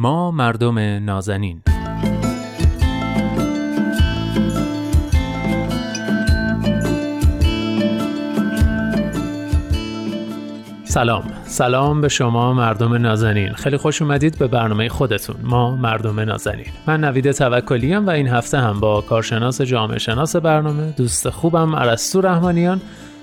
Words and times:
ما 0.00 0.30
مردم 0.30 0.78
نازنین. 0.78 1.62
سلام. 10.84 11.22
سلام 11.44 12.00
به 12.00 12.08
شما 12.08 12.52
مردم 12.52 12.94
نازنین. 12.94 13.52
خیلی 13.52 13.76
خوش 13.76 14.02
اومدید 14.02 14.38
به 14.38 14.46
برنامه 14.46 14.88
خودتون. 14.88 15.36
ما 15.42 15.76
مردم 15.76 16.20
نازنین. 16.20 16.66
من 16.86 17.04
نوید 17.04 17.30
توکلی 17.30 17.96
و 17.96 18.10
این 18.10 18.28
هفته 18.28 18.58
هم 18.58 18.80
با 18.80 19.00
کارشناس 19.00 19.62
جامعه 19.62 19.98
شناس 19.98 20.36
برنامه 20.36 20.94
دوست 20.96 21.30
خوبم 21.30 21.74
ارسطو 21.74 22.20
رحمانیان 22.20 22.80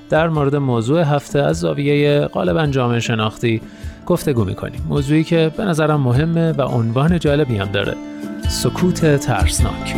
در 0.09 0.29
مورد 0.29 0.55
موضوع 0.55 1.01
هفته 1.01 1.39
از 1.39 1.59
زاویه 1.59 2.19
غالبا 2.19 2.65
جامعه 2.65 2.99
شناختی 2.99 3.61
گفتگو 4.05 4.45
می‌کنیم. 4.45 4.81
موضوعی 4.89 5.23
که 5.23 5.51
به 5.57 5.63
نظرم 5.65 6.01
مهمه 6.01 6.51
و 6.51 6.61
عنوان 6.61 7.19
جالبی 7.19 7.57
هم 7.57 7.71
داره. 7.71 7.95
سکوت 8.49 9.15
ترسناک. 9.15 9.95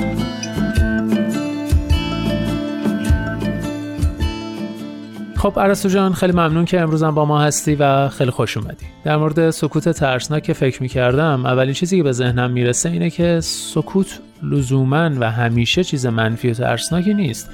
خب 5.35 5.59
عرستو 5.59 5.89
جان 5.89 6.13
خیلی 6.13 6.33
ممنون 6.33 6.65
که 6.65 6.81
امروزم 6.81 7.11
با 7.11 7.25
ما 7.25 7.41
هستی 7.41 7.75
و 7.75 8.09
خیلی 8.09 8.31
خوش 8.31 8.57
اومدی. 8.57 8.85
در 9.03 9.17
مورد 9.17 9.49
سکوت 9.49 9.89
ترسناک 9.89 10.43
که 10.43 10.53
فکر 10.53 10.81
می‌کردم 10.81 11.45
اولین 11.45 11.73
چیزی 11.73 11.97
که 11.97 12.03
به 12.03 12.11
ذهنم 12.11 12.51
می‌رسه 12.51 12.89
اینه 12.89 13.09
که 13.09 13.39
سکوت 13.41 14.19
لزوما 14.43 15.09
و 15.19 15.31
همیشه 15.31 15.83
چیز 15.83 16.05
منفی 16.05 16.49
و 16.49 16.53
ترسناکی 16.53 17.13
نیست. 17.13 17.49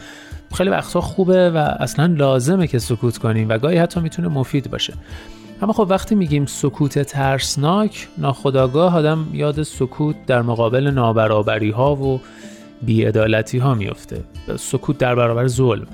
خیلی 0.55 0.69
وقتها 0.69 1.01
خوبه 1.01 1.49
و 1.49 1.57
اصلا 1.57 2.05
لازمه 2.05 2.67
که 2.67 2.79
سکوت 2.79 3.17
کنیم 3.17 3.49
و 3.49 3.57
گاهی 3.57 3.77
حتی 3.77 3.99
می‌تونه 3.99 4.27
مفید 4.27 4.71
باشه. 4.71 4.93
اما 5.61 5.73
خب 5.73 5.87
وقتی 5.89 6.15
میگیم 6.15 6.45
سکوت 6.45 6.99
ترسناک 6.99 8.07
ناخداگاه 8.17 8.95
آدم 8.95 9.27
یاد 9.33 9.63
سکوت 9.63 10.15
در 10.27 10.41
مقابل 10.41 10.87
نابرابری 10.87 11.71
ها 11.71 11.95
و 11.95 12.21
بیعدالتی 12.81 13.57
ها 13.57 13.73
میفته 13.73 14.23
سکوت 14.59 14.97
در 14.97 15.15
برابر 15.15 15.47
ظلم. 15.47 15.87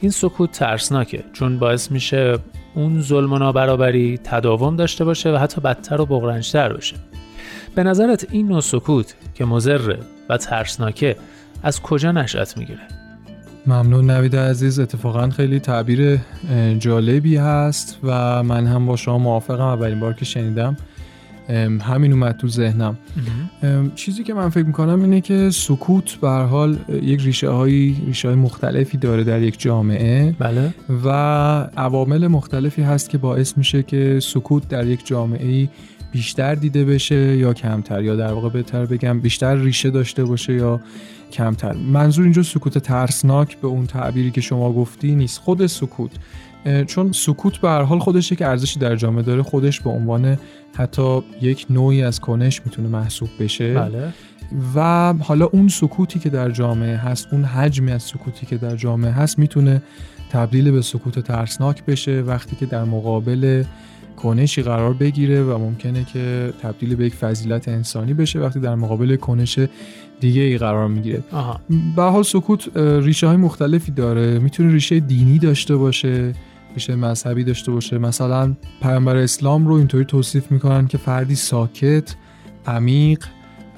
این 0.00 0.10
سکوت 0.10 0.52
ترسناکه 0.52 1.24
چون 1.32 1.58
باعث 1.58 1.90
میشه 1.90 2.38
اون 2.74 3.02
ظلم 3.02 3.32
و 3.32 3.38
نابرابری 3.38 4.18
تداوم 4.24 4.76
داشته 4.76 5.04
باشه 5.04 5.34
و 5.34 5.36
حتی 5.36 5.60
بدتر 5.60 6.00
و 6.00 6.06
بغرنجتر 6.06 6.72
بشه. 6.72 6.96
به 7.74 7.82
نظرت 7.82 8.26
این 8.30 8.48
نوع 8.48 8.60
سکوت 8.60 9.14
که 9.34 9.44
مزره 9.44 9.98
و 10.28 10.36
ترسناکه 10.36 11.16
از 11.62 11.82
کجا 11.82 12.12
نشأت 12.12 12.58
می‌گیره؟ 12.58 13.01
ممنون 13.66 14.10
نوید 14.10 14.36
عزیز. 14.36 14.80
اتفاقا 14.80 15.30
خیلی 15.30 15.60
تعبیر 15.60 16.18
جالبی 16.78 17.36
هست 17.36 17.98
و 18.02 18.42
من 18.42 18.66
هم 18.66 18.86
با 18.86 18.96
شما 18.96 19.18
موافقم. 19.18 19.64
اولین 19.64 20.00
بار 20.00 20.12
که 20.12 20.24
شنیدم 20.24 20.76
همین 21.80 22.12
اومد 22.12 22.36
تو 22.36 22.48
ذهنم. 22.48 22.98
چیزی 23.94 24.24
که 24.24 24.34
من 24.34 24.48
فکر 24.48 24.66
می‌کنم 24.66 25.02
اینه 25.02 25.20
که 25.20 25.50
سکوت 25.50 26.14
به 26.14 26.28
حال 26.28 26.78
یک 27.02 27.20
ریشه 27.20 27.48
های 27.48 27.94
ریشه 28.06 28.28
های 28.28 28.36
مختلفی 28.36 28.96
داره 28.98 29.24
در 29.24 29.42
یک 29.42 29.60
جامعه 29.60 30.34
بله. 30.38 30.74
و 31.04 31.08
عوامل 31.76 32.26
مختلفی 32.26 32.82
هست 32.82 33.10
که 33.10 33.18
باعث 33.18 33.58
میشه 33.58 33.82
که 33.82 34.20
سکوت 34.22 34.68
در 34.68 34.86
یک 34.86 35.06
جامعه 35.06 35.68
بیشتر 36.12 36.54
دیده 36.54 36.84
بشه 36.84 37.36
یا 37.36 37.52
کمتر؟ 37.52 38.02
یا 38.02 38.16
در 38.16 38.32
واقع 38.32 38.48
بهتر 38.48 38.86
بگم 38.86 39.20
بیشتر 39.20 39.56
ریشه 39.56 39.90
داشته 39.90 40.24
باشه 40.24 40.52
یا 40.52 40.80
کمتر؟ 41.32 41.72
منظور 41.72 42.24
اینجا 42.24 42.42
سکوت 42.42 42.78
ترسناک 42.78 43.56
به 43.56 43.68
اون 43.68 43.86
تعبیری 43.86 44.30
که 44.30 44.40
شما 44.40 44.72
گفتی 44.72 45.14
نیست. 45.14 45.38
خود 45.38 45.66
سکوت. 45.66 46.10
چون 46.86 47.12
سکوت 47.12 47.58
به 47.58 47.68
هر 47.68 47.82
حال 47.82 47.98
خودش 47.98 48.32
یک 48.32 48.42
ارزشی 48.42 48.80
در 48.80 48.96
جامعه 48.96 49.22
داره. 49.22 49.42
خودش 49.42 49.80
به 49.80 49.90
عنوان 49.90 50.38
حتی 50.74 51.20
یک 51.40 51.66
نوعی 51.70 52.02
از 52.02 52.20
کنش 52.20 52.60
می‌تونه 52.64 52.88
محسوب 52.88 53.28
بشه. 53.40 53.74
بله. 53.74 54.12
و 54.74 55.12
حالا 55.12 55.46
اون 55.46 55.68
سکوتی 55.68 56.18
که 56.18 56.30
در 56.30 56.50
جامعه 56.50 56.96
هست 56.96 57.28
اون 57.32 57.44
حجمی 57.44 57.92
از 57.92 58.02
سکوتی 58.02 58.46
که 58.46 58.56
در 58.56 58.76
جامعه 58.76 59.10
هست 59.10 59.38
می‌تونه 59.38 59.82
تبدیل 60.30 60.70
به 60.70 60.82
سکوت 60.82 61.18
ترسناک 61.18 61.84
بشه. 61.84 62.20
وقتی 62.20 62.56
که 62.56 62.66
در 62.66 62.84
مقابل 62.84 63.64
کنشی 64.16 64.62
قرار 64.62 64.94
بگیره 64.94 65.42
و 65.42 65.58
ممکنه 65.58 66.04
که 66.12 66.52
تبدیل 66.62 66.94
به 66.94 67.06
یک 67.06 67.14
فضیلت 67.14 67.68
انسانی 67.68 68.14
بشه 68.14 68.38
وقتی 68.38 68.60
در 68.60 68.74
مقابل 68.74 69.16
کنش 69.16 69.58
دیگه 70.20 70.42
ای 70.42 70.58
قرار 70.58 70.88
می‌گیره. 70.88 71.22
به 71.96 72.02
حال 72.02 72.22
سکوت 72.22 72.76
ریشه 72.76 73.26
های 73.26 73.36
مختلفی 73.36 73.92
داره. 73.92 74.38
می‌تونه 74.38 74.72
ریشه 74.72 75.00
دینی 75.00 75.38
داشته 75.38 75.76
باشه 75.76 76.32
ریشه 76.74 76.96
مذهبی 76.96 77.44
داشته 77.44 77.72
باشه. 77.72 77.98
مثلا 77.98 78.54
پیامبر 78.82 79.16
اسلام 79.16 79.66
رو 79.66 79.74
اینطوری 79.74 80.04
توصیف 80.04 80.52
می‌کنن 80.52 80.86
که 80.86 80.98
فردی 80.98 81.34
ساکت 81.34 82.14
عمیق 82.66 83.24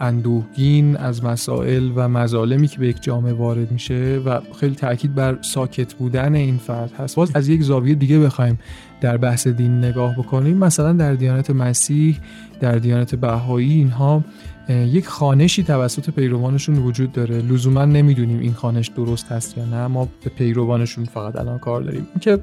اندوهگین 0.00 0.96
از 0.96 1.24
مسائل 1.24 1.90
و 1.94 2.08
مظالمی 2.08 2.68
که 2.68 2.78
به 2.78 2.88
یک 2.88 3.02
جامعه 3.02 3.32
وارد 3.32 3.72
میشه 3.72 4.20
و 4.26 4.40
خیلی 4.60 4.74
تاکید 4.74 5.14
بر 5.14 5.38
ساکت 5.42 5.94
بودن 5.94 6.34
این 6.34 6.56
فرد 6.56 6.92
هست. 6.92 7.16
باز 7.16 7.30
از 7.34 7.48
یک 7.48 7.62
زاویه 7.62 7.94
دیگه 7.94 8.18
بخوایم 8.18 8.58
در 9.00 9.16
بحث 9.16 9.48
دین 9.48 9.78
نگاه 9.78 10.18
بکنیم. 10.18 10.56
مثلا 10.56 10.92
در 10.92 11.14
دیانت 11.14 11.50
مسیح 11.50 12.20
در 12.60 12.78
دیانت 12.78 13.14
بهایی 13.14 13.72
اینها 13.72 14.24
یک 14.68 15.08
خانشی 15.08 15.62
توسط 15.62 16.10
پیروانشون 16.10 16.78
وجود 16.78 17.12
داره. 17.12 17.38
لزوما 17.38 17.84
نمی‌دونیم 17.84 18.40
این 18.40 18.52
خانش 18.52 18.88
درست 18.88 19.32
هست 19.32 19.58
یا 19.58 19.64
نه. 19.64 19.86
ما 19.86 20.08
به 20.24 20.30
پیروانشون 20.30 21.04
فقط 21.04 21.36
الان 21.36 21.58
کار 21.58 21.82
داریم. 21.82 22.06
که 22.20 22.38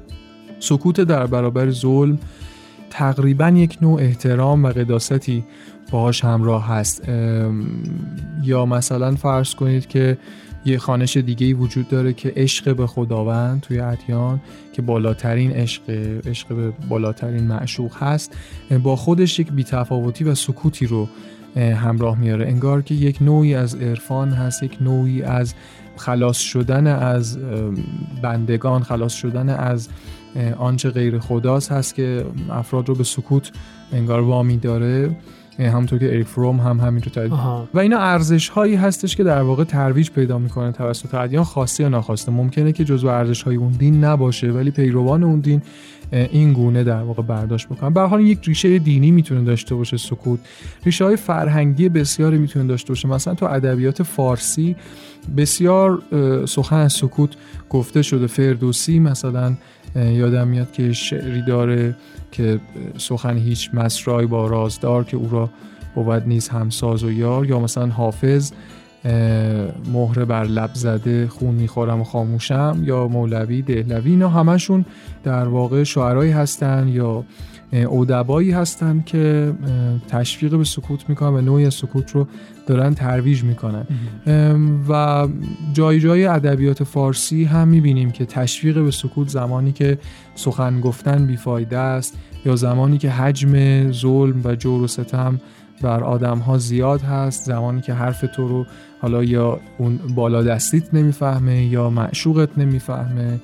سکوت 0.59 1.01
در 1.01 1.27
برابر 1.27 1.71
ظلم 1.71 2.19
تقریبا 2.91 3.49
یک 3.49 3.77
نوع 3.81 4.01
احترام 4.01 4.65
و 4.65 4.67
قداستی 4.67 5.43
باهاش 5.91 6.25
همراه 6.25 6.67
هست. 6.67 7.09
یا 8.43 8.65
مثلا 8.65 9.15
فرض 9.15 9.55
کنید 9.55 9.87
که 9.87 10.17
یه 10.65 10.77
خانش 10.77 11.17
دیگه 11.17 11.53
وجود 11.53 11.87
داره 11.87 12.13
که 12.13 12.33
عشق 12.35 12.75
به 12.75 12.87
خداوند 12.87 13.61
توی 13.61 13.79
ادیان 13.79 14.41
که 14.73 14.81
بالاترین 14.81 15.51
عشق 15.51 15.81
عشق 16.25 16.47
به 16.55 16.73
بالاترین 16.89 17.43
معشوق 17.43 18.03
هست 18.03 18.37
با 18.83 18.95
خودش 18.95 19.39
یک 19.39 19.51
بیتفاوتی 19.51 20.23
و 20.23 20.35
سکوتی 20.35 20.85
رو 20.85 21.07
همراه 21.55 22.17
میاره. 22.19 22.47
انگار 22.47 22.81
که 22.81 22.95
یک 22.95 23.21
نوعی 23.21 23.55
از 23.55 23.75
عرفان 23.75 24.29
هست 24.29 24.63
یک 24.63 24.77
نوعی 24.81 25.21
از 25.23 25.53
خلاص 25.97 26.37
شدن 26.37 26.87
از 26.87 27.37
بندگان 28.21 28.83
خلاص 28.83 29.13
شدن 29.13 29.49
از 29.49 29.89
آنچه 30.57 30.89
غیر 30.89 31.19
خداست 31.19 31.71
هست 31.71 31.95
که 31.95 32.25
افراد 32.51 32.89
رو 32.89 32.95
به 32.95 33.03
سکوت 33.03 33.51
انگار 33.93 34.21
وامی 34.21 34.57
داره. 34.57 35.17
همونطور 35.69 35.99
که 35.99 36.05
اریک 36.05 36.27
فروم 36.27 36.59
هم 36.59 36.79
همین 36.79 37.03
رو 37.03 37.11
تایید 37.11 37.31
و 37.73 37.79
اینا 37.79 37.99
ارزش 37.99 38.49
هایی 38.49 38.75
هستش 38.75 39.15
که 39.15 39.23
در 39.23 39.41
واقع 39.41 39.63
ترویج 39.63 40.09
پیدا 40.09 40.37
می‌کنه 40.37 40.71
توسط 40.71 41.15
ادیان 41.15 41.43
خواسته 41.43 41.83
یا 41.83 41.89
ناخواسته 41.89 42.31
ممکنه 42.31 42.71
که 42.71 42.83
جزو 42.83 43.07
ارزش 43.07 43.43
های 43.43 43.55
اون 43.55 43.71
دین 43.71 44.03
نباشه 44.03 44.51
ولی 44.51 44.71
پیروان 44.71 45.23
اون 45.23 45.39
دین 45.39 45.61
این 46.11 46.53
گونه 46.53 46.83
در 46.83 47.01
واقع 47.01 47.23
برداشت 47.23 47.67
بکنن 47.67 47.93
به 47.93 48.01
حال 48.01 48.21
یک 48.21 48.39
ریشه 48.43 48.79
دینی 48.79 49.11
می‌تونه 49.11 49.43
داشته 49.43 49.75
باشه 49.75 49.97
سکوت. 49.97 50.39
ریشه 50.85 51.05
های 51.05 51.15
فرهنگی 51.15 51.89
بسیاری 51.89 52.37
می‌تونه 52.37 52.67
داشته 52.67 52.89
باشه. 52.89 53.07
مثلا 53.07 53.33
تو 53.33 53.45
ادبیات 53.45 54.03
فارسی 54.03 54.75
بسیار 55.37 56.01
سخن 56.45 56.87
سکوت 56.87 57.29
گفته 57.69 58.01
شده. 58.01 58.27
فردوسی 58.27 58.99
مثلا 58.99 59.53
یادم 59.95 60.47
میاد 60.47 60.71
که 60.71 60.93
شعری 60.93 61.41
داره 61.41 61.95
که 62.31 62.59
سخن 62.97 63.37
هیچ 63.37 63.69
مسرای 63.73 64.25
با 64.25 64.47
رازدار 64.47 65.03
که 65.03 65.17
او 65.17 65.29
را 65.31 65.49
بود 65.95 66.27
نیز 66.27 66.49
همساز 66.49 67.03
و 67.03 67.11
یار 67.11 67.45
یا 67.45 67.59
مثلا 67.59 67.87
حافظ 67.87 68.51
مهره 69.93 70.25
بر 70.25 70.43
لب 70.43 70.69
زده 70.73 71.27
خون 71.27 71.55
می‌خورم 71.55 72.01
و 72.01 72.03
خاموشم 72.03 72.81
یا 72.83 73.07
مولوی 73.07 73.61
دهلوی. 73.61 74.11
اینا 74.11 74.29
همشون 74.29 74.85
در 75.23 75.47
واقع 75.47 75.83
شعرهایی 75.83 76.31
هستن 76.31 76.87
یا 76.87 77.23
اودبایی 77.73 78.51
هستن 78.51 79.03
که 79.05 79.53
تشویق 80.09 80.55
به 80.55 80.63
سکوت 80.63 81.09
می‌کنن 81.09 81.29
و 81.29 81.41
نوعی 81.41 81.69
سکوت 81.69 82.11
رو 82.11 82.27
دارن 82.71 82.93
ترویج 82.93 83.43
می‌کنن. 83.43 83.85
و 84.89 85.27
جای 85.73 85.99
جای 85.99 86.25
ادبیات 86.25 86.83
فارسی 86.83 87.43
هم 87.43 87.67
می‌بینیم 87.67 88.11
که 88.11 88.25
تشویق 88.25 88.83
به 88.83 88.91
سکوت 88.91 89.27
زمانی 89.27 89.71
که 89.71 89.97
سخن 90.35 90.81
گفتن 90.81 91.25
بیفایده 91.25 91.77
است 91.77 92.17
یا 92.45 92.55
زمانی 92.55 92.97
که 92.97 93.09
حجم 93.09 93.91
ظلم 93.91 94.41
و 94.43 94.55
جور 94.55 94.81
و 94.81 94.87
ستم 94.87 95.39
بر 95.81 96.03
آدم 96.03 96.37
ها 96.37 96.57
زیاد 96.57 97.01
هست 97.01 97.45
زمانی 97.45 97.81
که 97.81 97.93
حرف 97.93 98.25
تو 98.35 98.47
رو 98.47 98.65
حالا 99.01 99.23
یا 99.23 99.59
اون 99.77 99.99
بالا 100.15 100.43
دستیت 100.43 100.93
نمی‌فهمه 100.93 101.65
یا 101.65 101.89
معشوقت 101.89 102.49
نمی‌فهمه 102.57 103.39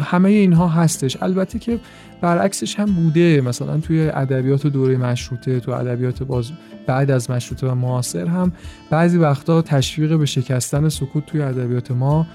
همه 0.00 0.28
اینها 0.28 0.68
هستش. 0.68 1.22
البته 1.22 1.58
که 1.58 1.78
برعکسش 2.20 2.80
هم 2.80 2.86
بوده. 2.86 3.40
مثلا 3.40 3.80
توی 3.80 4.08
ادبیات 4.08 4.66
دوره 4.66 4.96
مشروطه 4.96 5.60
تو 5.60 5.72
ادبیات 5.72 6.22
باز 6.22 6.50
بعد 6.86 7.10
از 7.10 7.30
مشروطه 7.30 7.66
و 7.66 7.74
معاصر 7.74 8.26
هم 8.26 8.52
بعضی 8.90 9.18
وقتا 9.18 9.62
تشویق 9.62 10.18
به 10.18 10.26
شکستن 10.26 10.88
سکوت 10.88 11.26
توی 11.26 11.42
ادبیات 11.42 11.90
ما 11.90 12.26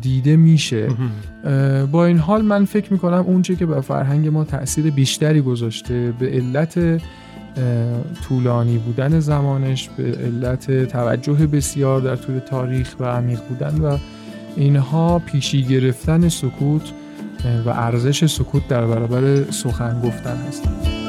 دیده 0.00 0.36
میشه. 0.36 0.88
با 1.92 2.06
این 2.06 2.18
حال 2.18 2.42
من 2.44 2.64
فکر 2.64 2.92
می‌کنم 2.92 3.24
اونچه 3.26 3.56
که 3.56 3.66
به 3.66 3.80
فرهنگ 3.80 4.28
ما 4.28 4.44
تاثیر 4.44 4.90
بیشتری 4.90 5.40
گذاشته 5.40 6.14
به 6.18 6.26
علت 6.30 6.78
طولانی 8.28 8.78
بودن 8.78 9.20
زمانش 9.20 9.88
به 9.96 10.02
علت 10.02 10.84
توجه 10.84 11.46
بسیار 11.46 12.00
در 12.00 12.16
طول 12.16 12.38
تاریخ 12.38 12.94
و 13.00 13.04
عمیق 13.04 13.40
بودن 13.48 13.80
و 13.80 13.98
اینها 14.56 15.18
پیشی 15.18 15.62
گرفتن 15.62 16.28
سکوت 16.28 16.92
و 17.66 17.68
ارزش 17.68 18.26
سکوت 18.26 18.68
در 18.68 18.86
برابر 18.86 19.50
سخن 19.50 20.00
گفتن 20.00 20.36
هستند. 20.36 21.05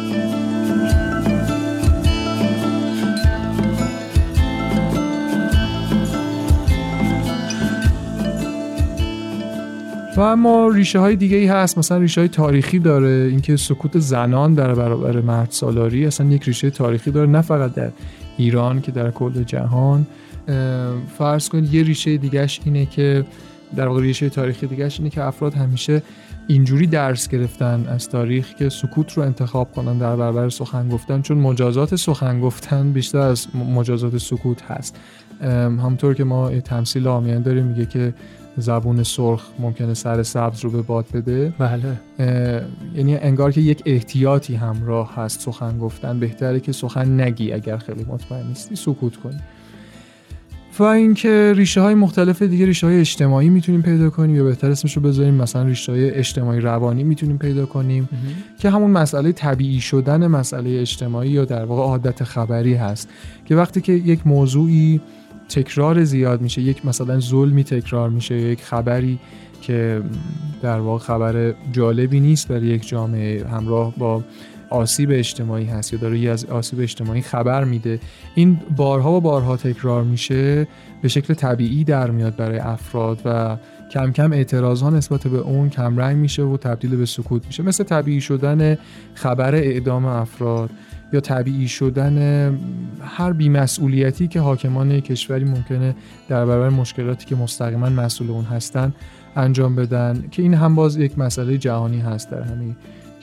و 10.18 10.22
اما 10.22 10.68
ریشه 10.68 11.00
های 11.00 11.16
دیگه 11.16 11.38
ای 11.38 11.46
هست. 11.46 11.78
مثلا 11.78 11.98
ریشه 11.98 12.22
های 12.22 12.28
تاریخی 12.28 12.80
داره. 12.80 13.28
اینکه 13.30 13.58
سکوت 13.58 14.00
زنان 14.00 14.54
در 14.54 14.74
برابر 14.74 15.22
مرد 15.22 15.48
سالاری 15.52 16.06
اصلا 16.06 16.28
یک 16.28 16.44
ریشه 16.44 16.70
تاریخی 16.70 17.12
داره. 17.12 17.30
نه 17.30 17.42
فقط 17.42 17.74
در 17.74 17.92
ایران 18.38 18.82
که 18.82 18.92
در 18.92 19.12
کل 19.12 19.44
جهان. 19.44 20.08
فرض 21.18 21.50
کنید 21.50 21.74
یه 21.74 21.84
ریشه 21.84 22.18
دیگهش 22.18 22.62
اینه 22.66 22.86
که 22.86 23.26
در 23.76 23.88
واقع 23.88 24.02
ریشه 24.02 24.30
تاریخی 24.30 24.68
دیگهش 24.68 25.00
اینه 25.00 25.10
که 25.10 25.24
افراد 25.24 25.54
همیشه 25.54 26.02
اینجوری 26.48 26.88
درس 26.88 27.28
گرفتن 27.28 27.86
از 27.90 28.10
تاریخ 28.10 28.54
که 28.54 28.70
سکوت 28.70 29.14
رو 29.14 29.24
انتخاب 29.24 29.72
کنن 29.72 29.98
در 29.98 30.16
برابر 30.16 30.50
سخن 30.50 30.90
گفتن. 30.90 31.22
چون 31.22 31.38
مجازات 31.38 31.96
سخن 31.96 32.42
گفتن 32.42 32.92
بیشتر 32.92 33.18
از 33.18 33.48
مجازات 33.56 34.18
سکوت 34.18 34.62
هست. 34.62 34.96
همطور 35.84 36.14
که 36.14 36.24
ما 36.24 36.50
تمثیل 36.50 37.08
آمیان 37.08 37.42
داریم 37.42 37.66
میگه 37.66 37.86
که 37.86 38.14
زبون 38.58 39.04
سرخ 39.04 39.44
ممکنه 39.60 39.94
سر 39.94 40.24
سبز 40.24 40.64
رو 40.64 40.70
به 40.70 40.82
باد 40.82 41.06
بده. 41.14 41.54
بله. 41.60 42.00
یعنی 42.96 43.18
انگار 43.18 43.52
که 43.52 43.62
یک 43.62 43.84
احتیاطی 43.86 44.56
همراه 44.56 45.16
هست 45.16 45.40
سخن 45.40 45.78
گفتن. 45.80 46.20
بهتره 46.20 46.60
که 46.60 46.72
سخن 46.72 47.22
نگی 47.22 47.52
اگر 47.52 47.78
خیلی 47.78 48.06
مطمئن 48.10 48.48
نیستی 48.48 48.76
سکوت 48.76 49.18
کنی. 49.18 49.40
و 50.80 50.84
اینکه 50.84 51.54
ریشه 51.56 51.82
های 51.82 51.96
مختلف 51.96 52.42
دیگه 52.42 52.66
ریشه 52.66 52.88
های 52.88 53.00
اجتماعی 53.00 53.50
می‌تونیم 53.50 53.82
پیدا 53.82 54.10
کنیم 54.10 54.36
یا 54.36 54.44
بهتر 54.44 54.72
اسمش 54.72 54.98
رو 54.98 55.02
بذاریم 55.02 55.34
مثلا 55.34 55.64
ریشه 55.64 55.92
های 55.92 56.12
اجتماعی 56.12 56.60
روانی 56.60 57.04
می‌تونیم 57.04 57.38
پیدا 57.38 57.66
کنیم. 57.66 58.10
که 58.60 58.70
همون 58.70 58.92
مسئله 58.92 59.32
طبیعی 59.32 59.82
شدن 59.82 60.28
مسئله 60.28 60.70
اجتماعی 60.70 61.30
یا 61.30 61.46
در 61.46 61.66
واقع 61.66 61.82
عادت 61.82 62.24
خبری 62.24 62.74
هست. 62.74 63.10
که 63.46 63.56
وقتی 63.56 63.82
که 63.82 63.94
یک 63.94 64.28
موضوعی 64.28 65.02
تکرار 65.50 66.04
زیاد 66.04 66.42
میشه. 66.42 66.62
یک 66.62 66.86
مثلا 66.86 67.20
ظلمی 67.20 67.64
تکرار 67.64 68.10
میشه 68.10 68.36
یک 68.36 68.62
خبری 68.62 69.20
که 69.62 70.02
در 70.62 70.80
واقع 70.80 71.04
خبر 71.04 71.54
جالبی 71.72 72.20
نیست 72.20 72.48
برای 72.48 72.68
یک 72.68 72.88
جامعه. 72.88 73.48
همراه 73.48 73.94
با 73.98 74.24
آسیب 74.70 75.10
اجتماعی 75.12 75.66
هست 75.66 75.94
یا 75.94 76.00
داره 76.00 76.30
از 76.30 76.46
آسیب 76.46 76.80
اجتماعی 76.80 77.22
خبر 77.22 77.64
میده. 77.64 78.00
این 78.36 78.60
بارها 78.76 79.12
و 79.12 79.22
بارها 79.22 79.58
تکرار 79.58 80.04
میشه 80.04 80.68
به 81.02 81.08
شکل 81.08 81.34
طبیعی 81.34 81.84
در 81.84 82.12
میاد 82.12 82.36
برای 82.36 82.60
افراد 82.60 83.22
و 83.26 83.58
کم 83.92 84.12
کم 84.12 84.34
اعتراض 84.34 84.82
ها 84.82 84.90
نسبت 84.90 85.28
به 85.28 85.38
اون 85.38 85.70
کم 85.70 85.98
رنگ 85.98 86.18
میشه 86.18 86.44
و 86.44 86.58
تبدیل 86.58 86.96
به 86.96 87.06
سکوت 87.06 87.46
میشه. 87.46 87.64
مثل 87.64 87.84
طبیعی 87.84 88.22
شدن 88.22 88.78
خبر 89.14 89.56
اعدام 89.56 90.06
افراد. 90.06 90.70
یا 91.14 91.20
طبیعی 91.20 91.68
شدن 91.68 92.18
هر 93.02 93.34
بیمسئولیتی 93.34 94.28
که 94.28 94.40
حاکمان 94.40 95.00
کشوری 95.00 95.46
ممکنه 95.46 95.96
در 96.30 96.46
برابر 96.46 96.70
مشکلاتی 96.70 97.26
که 97.26 97.36
مستقیما 97.36 97.90
مسئول 97.90 98.30
اون 98.30 98.46
هستن 98.46 98.94
انجام 99.36 99.76
بدن 99.76 100.24
که 100.32 100.42
این 100.42 100.54
هم 100.54 100.76
باز 100.76 100.98
یک 100.98 101.20
مسئله 101.20 101.58
جهانی 101.58 102.00
هست 102.00 102.32
در 102.32 102.42
همین 102.42 102.76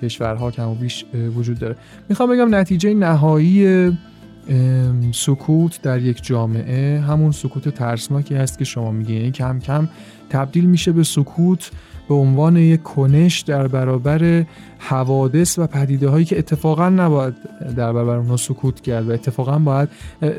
کشورها 0.02 0.50
کم 0.50 0.68
و 0.68 0.74
بیش 0.74 1.04
وجود 1.36 1.58
داره. 1.58 1.76
می‌خوام 2.08 2.30
بگم 2.30 2.54
نتیجه 2.54 2.94
نهایی 2.94 3.90
سکوت 5.12 5.82
در 5.82 6.02
یک 6.02 6.24
جامعه 6.24 7.00
همون 7.00 7.32
سکوت 7.32 7.68
ترسناکی 7.68 8.34
هست 8.34 8.58
که 8.58 8.64
شما 8.64 8.90
میگین. 8.90 9.16
یعنی 9.16 9.30
کم 9.30 9.58
کم 9.58 9.88
تبدیل 10.30 10.64
میشه 10.64 10.92
به 10.92 11.04
سکوت 11.04 11.70
به 12.08 12.14
عنوان 12.14 12.56
یک 12.56 12.82
کنش 12.82 13.40
در 13.40 13.68
برابر 13.68 14.44
حوادث 14.78 15.58
و 15.58 15.66
پدیده 15.66 16.08
هایی 16.08 16.24
که 16.24 16.38
اتفاقا 16.38 16.88
نباید 16.88 17.34
در 17.76 17.92
برابر 17.92 18.16
اونها 18.16 18.36
سکوت 18.36 18.80
کرد 18.80 19.08
و 19.08 19.12
اتفاقا 19.12 19.58
باید 19.58 19.88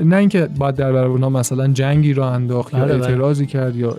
نه 0.03 0.15
اینکه 0.15 0.49
باید 0.57 0.75
در 0.75 0.91
برابر 0.91 1.11
اونها 1.11 1.29
مثلا 1.29 1.67
جنگی 1.67 2.13
را 2.13 2.31
انداخت 2.31 2.73
یا 2.73 2.79
بله، 2.79 2.93
بله. 2.93 3.05
اعتراضی 3.05 3.45
کرد 3.45 3.75
یا 3.75 3.97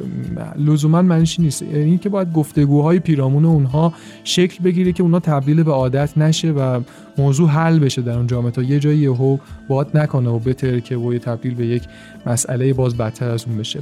لزوما 0.57 1.03
معنیش 1.03 1.41
نیست 1.41 1.63
یعنی 1.63 1.99
که 1.99 2.09
باید 2.09 2.33
گفتگوهای 2.33 2.99
پیرامون 2.99 3.45
اونها 3.45 3.93
شکل 4.25 4.65
بگیره 4.65 4.93
که 4.93 5.03
اونها 5.03 5.21
تبدیل 5.21 5.63
به 5.63 5.73
عادت 5.73 6.19
نشه 6.19 6.51
و 6.51 6.81
موضوع 7.19 7.49
حل 7.49 7.79
بشه 7.79 8.03
در 8.03 8.17
اون 8.17 8.27
جامعه 8.27 8.51
تا 8.51 8.63
یه 8.63 8.79
جایی 8.79 8.99
یهو 8.99 9.39
باد 9.69 9.97
نکنه 9.99 10.31
و 10.31 10.39
بترکه 10.39 10.97
و 10.97 11.19
تبدیل 11.19 11.55
به 11.55 11.67
یک 11.67 11.83
مسئله 12.27 12.73
باز 12.73 12.97
بدتر 12.97 13.31
از 13.31 13.45
اون 13.47 13.59
بشه 13.59 13.81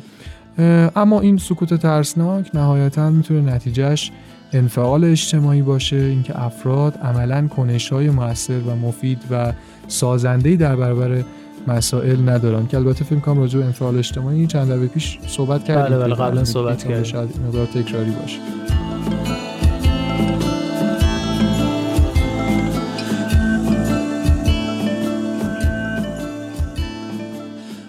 اما 0.96 1.20
این 1.20 1.38
سکوت 1.38 1.74
ترسناک 1.74 2.50
نهایتا 2.54 3.10
می‌تونه 3.10 3.54
نتیجهش 3.54 4.12
انفعال 4.52 5.04
اجتماعی 5.04 5.62
باشه 5.62 5.96
اینکه 5.96 6.42
افراد 6.42 6.98
عملا 6.98 7.48
کنش 7.48 7.92
های 7.92 8.10
موثر 8.10 8.58
و 8.58 8.76
مفید 8.76 9.18
و 9.30 9.52
سازنده 9.88 10.56
در 10.56 10.76
برابر 10.76 11.24
مسائل 11.66 12.28
ندارن. 12.28 12.66
که 12.66 12.76
البته 12.76 13.04
فکر 13.04 13.20
کنم 13.20 13.38
راجع 13.38 13.58
به 13.58 13.64
انفعال 13.64 13.98
اجتماعی 13.98 14.46
چند 14.46 14.70
دفعه 14.70 14.86
پیش 14.86 15.18
صحبت 15.26 15.64
کردیم. 15.64 15.96
بله 15.96 16.04
بله 16.04 16.14
قبلا 16.14 16.44
صحبت 16.44 16.84
کردیم. 16.84 17.02
شاید 17.02 17.28
مقدار 17.46 17.66
تکراری 17.66 18.10
باشه. 18.10 18.38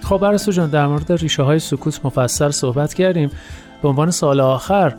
خب 0.06 0.18
برسو 0.18 0.52
جان 0.52 0.70
در 0.70 0.88
مورد 0.88 1.12
ریشه 1.12 1.44
های 1.44 1.60
سکوت 1.60 2.00
مفصل 2.04 2.52
صحبت 2.52 2.94
کردیم 2.94 3.30
به 3.82 3.88
عنوان 3.88 4.12
سال 4.12 4.40
آخر 4.40 4.96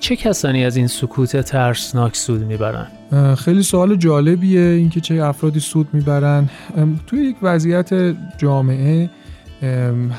چه 0.00 0.16
کسانی 0.16 0.64
از 0.64 0.76
این 0.76 0.86
سکوت 0.86 1.40
ترسناک 1.40 2.16
سود 2.16 2.44
می‌برن؟ 2.44 2.86
خیلی 3.34 3.62
سوال 3.62 3.96
جالبیه 3.96 4.60
اینکه 4.60 5.00
چه 5.00 5.24
افرادی 5.24 5.60
سود 5.60 5.88
می‌برن 5.92 6.48
توی 7.06 7.20
یک 7.20 7.36
وضعیت 7.42 8.16
جامعه 8.38 9.10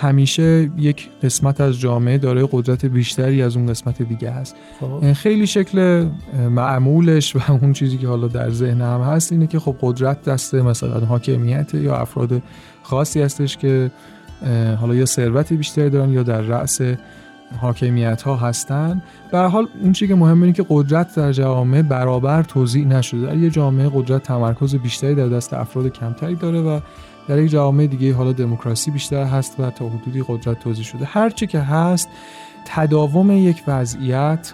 همیشه 0.02 0.70
یک 0.78 1.10
قسمت 1.24 1.62
از 1.62 1.80
جامعه 1.80 2.18
داره 2.18 2.48
قدرت 2.52 2.86
بیشتری 2.86 3.42
از 3.42 3.58
اون 3.58 3.68
قسمت 3.68 4.02
دیگه 4.02 4.32
هست 4.32 4.56
خب. 4.80 5.14
خیلی 5.14 5.48
شکل 5.48 6.08
معمولش 6.50 7.36
و 7.36 7.40
اون 7.52 7.74
چیزی 7.74 7.98
که 7.98 8.08
حالا 8.08 8.28
در 8.28 8.50
ذهن 8.50 8.82
هم 8.82 9.02
هست 9.02 9.32
اینه 9.32 9.48
که 9.48 9.60
خب 9.60 9.76
قدرت 9.82 10.24
دست 10.24 10.56
مثلا 10.56 11.00
حاکمیت 11.00 11.74
یا 11.74 11.96
افراد 11.96 12.42
خاصی 12.84 13.22
هستش 13.22 13.58
که 13.58 13.92
حالا 14.80 14.96
یا 14.96 15.06
ثروت 15.06 15.54
بیشتری 15.54 15.90
دارن 15.90 16.10
یا 16.10 16.24
در 16.24 16.42
رأس 16.42 16.82
حاکمیت 17.62 18.22
ها 18.22 18.36
هستن. 18.36 19.02
به 19.32 19.40
حال 19.40 19.68
اون 19.82 19.92
چیزی 19.92 20.10
که 20.10 20.16
مهمه 20.16 20.42
اینه 20.42 20.54
که 20.54 20.66
قدرت 20.70 21.16
در 21.16 21.32
جامعه 21.32 21.82
برابر 21.82 22.44
توضیح 22.44 22.88
نشده. 22.88 23.28
در 23.28 23.38
یه 23.38 23.50
جامعه 23.50 23.92
قدرت 23.94 24.24
تمرکز 24.24 24.76
بیشتری 24.76 25.16
در 25.16 25.28
دست 25.28 25.54
افراد 25.54 25.88
کمتری 25.88 26.36
داره 26.36 26.62
و 26.62 26.80
در 27.28 27.40
یک 27.40 27.52
جامعه 27.52 27.88
دیگه 27.88 28.14
حالا 28.14 28.32
دموکراسی 28.32 28.92
بیشتر 28.92 29.24
هست 29.24 29.60
و 29.60 29.70
تا 29.70 29.90
حدودی 29.90 30.24
قدرت 30.28 30.60
توضیح 30.60 30.86
شده. 30.86 31.06
هرچی 31.06 31.48
که 31.48 31.60
هست 31.60 32.10
تداوم 32.66 33.32
یک 33.32 33.64
وضعیت 33.68 34.54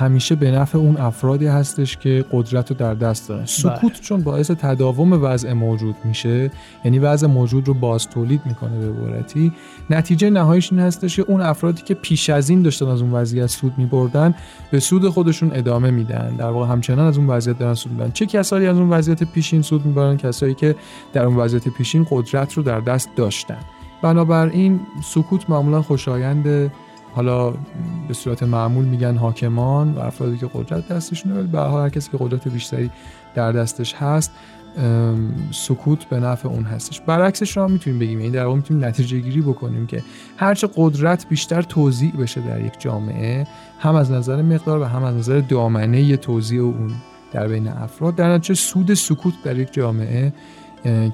همیشه 0.00 0.34
به 0.34 0.50
نفع 0.50 0.78
اون 0.78 0.96
افرادی 0.96 1.46
هستش 1.46 1.96
که 1.96 2.24
قدرت 2.32 2.70
رو 2.70 2.76
در 2.76 2.94
دست 2.94 3.28
دارن. 3.28 3.40
بله. 3.40 3.46
سکوت 3.46 4.00
چون 4.00 4.22
باعث 4.22 4.50
تداوم 4.50 5.24
وضع 5.24 5.52
موجود 5.52 5.94
میشه 6.04 6.50
یعنی 6.84 6.98
وضع 6.98 7.26
موجود 7.26 7.68
رو 7.68 7.74
باز 7.74 8.08
تولید 8.08 8.40
می‌کنه 8.44 8.78
به 8.78 8.86
عبارتی. 8.86 9.52
نتیجه 9.90 10.30
نهاییش 10.30 10.72
این 10.72 10.80
هستش 10.80 11.16
که 11.16 11.22
اون 11.22 11.40
افرادی 11.40 11.82
که 11.82 11.94
پیش 11.94 12.30
از 12.30 12.50
این 12.50 12.62
داشتن 12.62 12.88
از 12.88 13.02
اون 13.02 13.12
وضعیت 13.12 13.46
سود 13.46 13.72
میبردن 13.76 14.34
به 14.70 14.80
سود 14.80 15.08
خودشون 15.08 15.50
ادامه 15.54 15.90
میدن. 15.90 16.36
در 16.36 16.50
واقع 16.50 16.72
همچنان 16.72 17.06
از 17.06 17.18
اون 17.18 17.26
وضعیت 17.26 17.58
دارن 17.58 17.74
سود 17.74 17.92
می‌برن. 17.92 18.12
چه 18.12 18.26
کسایی 18.26 18.66
از 18.66 18.78
اون 18.78 18.90
وضعیت 18.90 19.24
پیشین 19.24 19.62
سود 19.62 19.86
می‌برن؟ 19.86 20.16
کسایی 20.16 20.54
که 20.54 20.76
در 21.12 21.24
اون 21.24 21.36
وضعیت 21.36 21.68
پیشین 21.68 22.06
قدرت 22.10 22.52
رو 22.52 22.62
در 22.62 22.80
دست 22.80 23.08
داشتن. 23.16 23.58
بنابراین 24.02 24.80
سکوت 25.04 25.50
معمولا 25.50 25.82
خوشایند 25.82 26.72
حالا 27.14 27.50
به 28.08 28.14
صورت 28.14 28.42
معمول 28.42 28.84
میگن 28.84 29.16
حاکمان 29.16 29.94
و 29.94 29.98
افرادی 29.98 30.38
که 30.38 30.50
قدرت 30.54 30.88
دستشونه 30.88 31.34
ولی 31.34 31.46
به 31.46 31.60
هر 31.60 31.88
کسی 31.88 32.10
که 32.10 32.16
قدرت 32.20 32.48
بیشتری 32.48 32.90
در 33.34 33.52
دستش 33.52 33.94
هست 33.94 34.30
سکوت 35.50 36.04
به 36.04 36.20
نفع 36.20 36.48
اون 36.48 36.64
هستش. 36.64 37.00
برعکسش 37.00 37.56
رو 37.56 37.62
هم 37.62 37.70
می‌تونیم 37.70 37.98
بگیم. 37.98 38.20
یعنی 38.20 38.32
در 38.32 38.44
واقع 38.44 38.56
می‌تونیم 38.56 38.84
نتیجه 38.84 39.18
گیری 39.18 39.40
بکنیم 39.40 39.86
که 39.86 40.02
هرچه 40.36 40.68
قدرت 40.76 41.28
بیشتر 41.28 41.62
توضیح 41.62 42.12
بشه 42.20 42.40
در 42.40 42.60
یک 42.60 42.72
جامعه 42.78 43.46
هم 43.78 43.94
از 43.94 44.10
نظر 44.10 44.42
مقدار 44.42 44.80
و 44.80 44.84
هم 44.84 45.04
از 45.04 45.14
نظر 45.16 45.40
دامنه 45.40 46.16
توضیح 46.16 46.60
اون 46.60 46.90
در 47.32 47.48
بین 47.48 47.68
افراد 47.68 48.14
در 48.14 48.34
نتیجه 48.34 48.54
سود 48.54 48.94
سکوت 48.94 49.34
در 49.44 49.58
یک 49.58 49.72
جامعه 49.72 50.32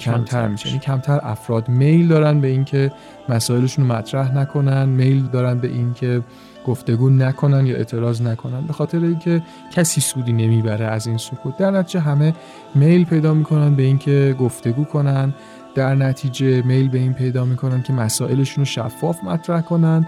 کمتر 0.00 0.48
میشه. 0.48 0.68
یعنی 0.68 0.80
کمتر 0.80 1.20
افراد 1.22 1.68
میل 1.68 2.08
دارن 2.08 2.40
به 2.40 2.48
اینکه 2.48 2.92
مسائلشون 3.28 3.88
رو 3.88 3.96
مطرح 3.96 4.34
نکنن 4.34 4.88
میل 4.88 5.26
دارن 5.26 5.58
به 5.58 5.68
اینکه 5.68 6.22
گفتگو 6.66 7.10
نکنن 7.10 7.66
یا 7.66 7.76
اعتراض 7.76 8.22
نکنن. 8.22 8.60
به 8.60 8.72
خاطر 8.72 8.98
اینکه 8.98 9.42
کسی 9.72 10.00
سودی 10.00 10.32
نمی‌بره 10.32 10.86
از 10.86 11.06
این 11.06 11.18
سکوت. 11.18 11.56
در 11.56 11.70
نتیجه 11.70 12.00
همه 12.00 12.34
میل 12.74 13.04
پیدا 13.04 13.34
می‌کنن 13.34 13.74
به 13.74 13.82
اینکه 13.82 14.36
گفتگو 14.38 14.84
کنن. 14.84 15.34
در 15.74 15.94
نتیجه 15.94 16.62
میل 16.62 16.88
به 16.88 16.98
این 16.98 17.12
پیدا 17.12 17.44
می‌کنن 17.44 17.82
که 17.82 17.92
مسائلشون 17.92 18.62
رو 18.62 18.64
شفاف 18.64 19.24
مطرح 19.24 19.60
کنن 19.60 20.06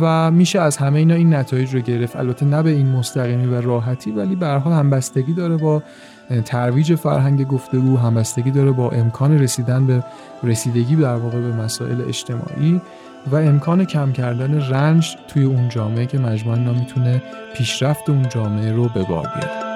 و 0.00 0.30
میشه 0.30 0.60
از 0.60 0.76
همه 0.76 0.98
اینا 0.98 1.14
این 1.14 1.34
نتایج 1.34 1.74
رو 1.74 1.80
گرفت. 1.80 2.16
البته 2.16 2.46
نه 2.46 2.62
به 2.62 2.70
این 2.70 2.86
مستقیمی 2.86 3.46
و 3.46 3.60
راحتی 3.60 4.10
ولی 4.10 4.36
به 4.36 4.46
هر 4.46 4.58
حال 4.58 4.72
همبستگی 4.72 5.32
داره 5.32 5.56
با 5.56 5.82
ترویج 6.44 6.94
فرهنگ 6.94 7.46
گفتگو 7.46 7.96
همبستگی 7.96 8.50
داره 8.50 8.70
با 8.70 8.90
امکان 8.90 9.38
رسیدن 9.38 9.86
به 9.86 10.04
رسیدگی 10.42 10.96
در 10.96 11.14
واقع 11.14 11.40
به 11.40 11.52
مسائل 11.52 12.00
اجتماعی 12.08 12.80
و 13.30 13.36
امکان 13.36 13.84
کم 13.84 14.12
کردن 14.12 14.60
رنج 14.70 15.16
توی 15.28 15.44
اون 15.44 15.68
جامعه 15.68 16.06
که 16.06 16.18
مجموعا 16.18 16.72
می‌تونه 16.72 17.22
پیشرفت 17.54 18.10
اون 18.10 18.28
جامعه 18.28 18.72
رو 18.72 18.88
به 18.88 19.02
بار 19.02 19.26
بیاره. 19.26 19.69